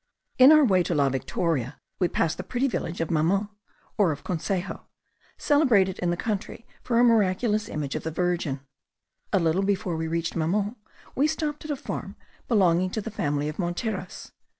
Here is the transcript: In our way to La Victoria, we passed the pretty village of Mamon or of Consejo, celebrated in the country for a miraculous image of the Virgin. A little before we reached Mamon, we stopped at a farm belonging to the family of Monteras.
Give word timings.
In 0.39 0.51
our 0.51 0.65
way 0.65 0.81
to 0.81 0.95
La 0.95 1.09
Victoria, 1.09 1.79
we 1.99 2.07
passed 2.07 2.37
the 2.37 2.43
pretty 2.43 2.67
village 2.67 3.01
of 3.01 3.09
Mamon 3.11 3.49
or 3.99 4.11
of 4.11 4.23
Consejo, 4.23 4.87
celebrated 5.37 5.99
in 5.99 6.09
the 6.09 6.17
country 6.17 6.65
for 6.81 6.97
a 6.97 7.03
miraculous 7.03 7.69
image 7.69 7.93
of 7.93 8.01
the 8.01 8.09
Virgin. 8.09 8.61
A 9.31 9.37
little 9.37 9.61
before 9.61 9.95
we 9.95 10.07
reached 10.07 10.33
Mamon, 10.35 10.75
we 11.13 11.27
stopped 11.27 11.65
at 11.65 11.69
a 11.69 11.75
farm 11.75 12.15
belonging 12.47 12.89
to 12.89 13.01
the 13.01 13.11
family 13.11 13.47
of 13.47 13.59
Monteras. 13.59 14.31